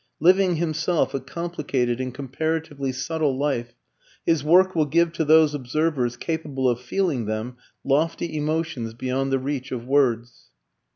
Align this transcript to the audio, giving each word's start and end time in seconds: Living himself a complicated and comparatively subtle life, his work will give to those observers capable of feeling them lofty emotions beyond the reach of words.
Living 0.19 0.55
himself 0.55 1.13
a 1.13 1.19
complicated 1.19 2.01
and 2.01 2.11
comparatively 2.11 2.91
subtle 2.91 3.37
life, 3.37 3.75
his 4.25 4.43
work 4.43 4.73
will 4.73 4.87
give 4.87 5.13
to 5.13 5.23
those 5.23 5.53
observers 5.53 6.17
capable 6.17 6.67
of 6.67 6.81
feeling 6.81 7.25
them 7.25 7.55
lofty 7.83 8.35
emotions 8.35 8.95
beyond 8.95 9.31
the 9.31 9.37
reach 9.37 9.71
of 9.71 9.85
words. 9.85 10.45